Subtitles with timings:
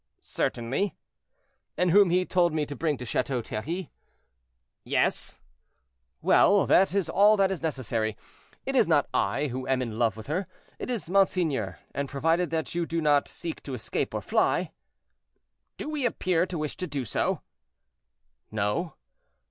[0.21, 0.95] "Certainly."
[1.77, 3.91] "And whom he told me to bring to Chateau Thierry."
[4.83, 5.39] "Yes."
[6.23, 6.65] "Well!
[6.65, 8.17] that is all that is necessary.
[8.65, 10.47] It is not I who am in love with her,
[10.79, 14.71] it is monseigneur; and provided that you do not seek to escape or fly—"
[15.77, 17.41] "Do we appear to wish to do so?"
[18.49, 18.95] "No."